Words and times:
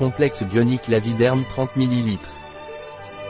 Complexe 0.00 0.42
bionique 0.44 0.88
Laviderme 0.88 1.44
30 1.44 1.76
ml. 1.76 2.16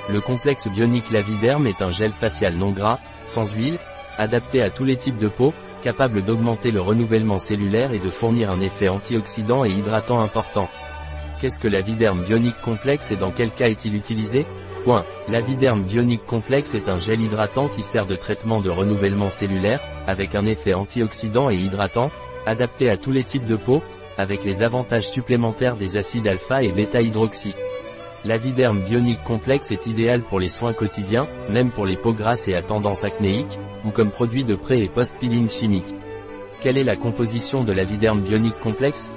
Le 0.09 0.21
complexe 0.21 0.69
bionique 0.69 1.11
Laviderme 1.11 1.67
est 1.67 1.83
un 1.83 1.91
gel 1.91 2.13
facial 2.13 2.55
non 2.55 2.71
gras, 2.71 3.01
sans 3.25 3.53
huile, 3.53 3.77
adapté 4.19 4.63
à 4.63 4.71
tous 4.71 4.85
les 4.85 4.95
types 4.95 5.19
de 5.19 5.27
peau, 5.27 5.53
capable 5.83 6.25
d'augmenter 6.25 6.71
le 6.71 6.81
renouvellement 6.81 7.41
cellulaire 7.41 7.93
et 7.93 7.99
de 7.99 8.09
fournir 8.09 8.53
un 8.53 8.61
effet 8.61 8.89
antioxydant 8.89 9.65
et 9.65 9.71
hydratant 9.71 10.21
important. 10.21 10.69
Qu'est-ce 11.41 11.59
que 11.59 11.67
la 11.67 11.81
Viderme 11.81 12.23
bionique 12.23 12.61
complexe 12.63 13.11
et 13.11 13.17
dans 13.17 13.33
quel 13.33 13.51
cas 13.51 13.67
est-il 13.67 13.97
utilisé? 13.97 14.47
Point. 14.85 15.05
La 15.29 15.41
Viderme 15.41 15.83
bionique 15.83 16.25
complexe 16.25 16.75
est 16.75 16.89
un 16.89 16.99
gel 16.99 17.21
hydratant 17.21 17.67
qui 17.67 17.83
sert 17.83 18.07
de 18.07 18.15
traitement 18.15 18.61
de 18.61 18.71
renouvellement 18.71 19.29
cellulaire, 19.29 19.81
avec 20.07 20.37
un 20.37 20.47
effet 20.47 20.75
antioxydant 20.75 21.51
et 21.51 21.57
hydratant, 21.57 22.13
adapté 22.47 22.89
à 22.89 22.97
tous 22.97 23.11
les 23.11 23.25
types 23.25 23.45
de 23.45 23.57
peau, 23.57 23.83
avec 24.21 24.45
les 24.45 24.63
avantages 24.63 25.09
supplémentaires 25.09 25.77
des 25.77 25.97
acides 25.97 26.29
alpha 26.29 26.63
et 26.63 26.73
bêta-hydroxy. 26.73 27.55
La 28.25 28.37
Viderme 28.37 28.83
bionique 28.83 29.25
complexe 29.25 29.71
est 29.71 29.87
idéale 29.87 30.23
pour 30.23 30.39
les 30.39 30.49
soins 30.49 30.75
quotidiens, 30.75 31.27
même 31.49 31.71
pour 31.71 31.87
les 31.87 31.97
peaux 31.97 32.13
grasses 32.13 32.47
et 32.49 32.55
à 32.55 32.63
tendance 32.63 33.03
acnéique, 33.03 33.59
ou 33.85 33.91
comme 33.91 34.11
produit 34.11 34.45
de 34.45 34.55
pré- 34.55 34.83
et 34.83 34.89
post-peeling 34.89 35.49
chimique. 35.49 35.97
Quelle 36.61 36.77
est 36.77 36.85
la 36.85 36.97
composition 36.97 37.65
de 37.65 37.73
la 37.73 37.85
Viderme 37.85 38.21
bionique 38.21 38.59
complexe? 38.59 39.11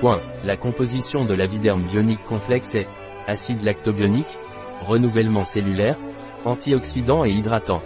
Point. 0.00 0.20
La 0.44 0.56
composition 0.56 1.24
de 1.24 1.34
la 1.34 1.46
Viderme 1.46 1.82
bionique 1.82 2.24
complexe 2.28 2.76
est 2.76 2.86
acide 3.26 3.64
lactobionique, 3.64 4.38
renouvellement 4.86 5.42
cellulaire, 5.42 5.98
antioxydant 6.44 7.24
et 7.24 7.30
hydratant. 7.30 7.82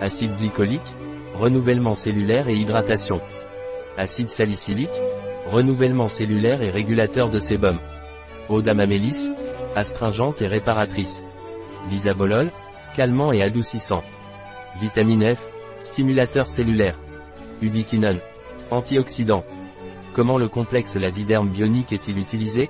Acide 0.00 0.36
glycolique, 0.36 0.80
renouvellement 1.34 1.94
cellulaire 1.94 2.48
et 2.48 2.54
hydratation. 2.54 3.20
Acide 3.96 4.28
salicylique, 4.28 4.88
renouvellement 5.50 6.06
cellulaire 6.06 6.62
et 6.62 6.70
régulateur 6.70 7.28
de 7.28 7.38
sébum. 7.38 7.78
Eau 8.48 8.62
d'amamélis, 8.62 9.30
astringente 9.74 10.40
et 10.42 10.46
réparatrice. 10.46 11.22
Bisabolol, 11.88 12.50
calmant 12.94 13.32
et 13.32 13.42
adoucissant. 13.42 14.02
Vitamine 14.80 15.34
F, 15.34 15.50
stimulateur 15.80 16.46
cellulaire. 16.46 16.98
Ubiquinone, 17.60 18.20
antioxydant. 18.70 19.44
Comment 20.12 20.38
le 20.38 20.48
complexe 20.48 20.96
Laviderme 20.96 21.48
bionique 21.48 21.92
est-il 21.92 22.18
utilisé? 22.18 22.68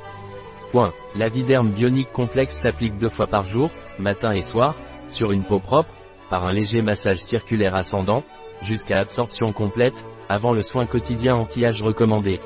Point. 0.73 0.93
Laviderme 1.17 1.71
bionique 1.71 2.13
complexe 2.13 2.55
s'applique 2.55 2.97
deux 2.99 3.09
fois 3.09 3.27
par 3.27 3.45
jour, 3.45 3.71
matin 3.99 4.33
et 4.33 4.43
soir, 4.43 4.75
sur 5.09 5.33
une 5.33 5.43
peau 5.43 5.59
propre, 5.59 5.93
par 6.31 6.47
un 6.47 6.53
léger 6.53 6.81
massage 6.81 7.19
circulaire 7.19 7.75
ascendant, 7.75 8.23
jusqu'à 8.63 8.99
absorption 8.99 9.53
complète, 9.53 10.07
avant 10.29 10.53
le 10.53 10.63
soin 10.63 10.87
quotidien 10.87 11.35
anti-âge 11.35 11.83
recommandé. 11.83 12.41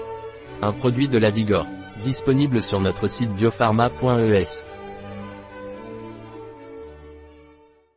Un 0.65 0.73
produit 0.73 1.09
de 1.09 1.19
la 1.19 1.29
Vigor. 1.29 1.67
Disponible 2.03 2.63
sur 2.63 2.81
notre 2.81 3.07
site 3.07 3.29
biopharma.es. 3.35 4.65